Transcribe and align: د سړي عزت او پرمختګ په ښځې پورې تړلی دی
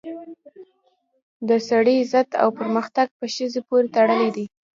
د 1.47 1.49
سړي 1.69 1.93
عزت 2.03 2.29
او 2.41 2.47
پرمختګ 2.59 3.07
په 3.19 3.25
ښځې 3.35 3.59
پورې 3.67 3.87
تړلی 3.95 4.29
دی 4.35 4.45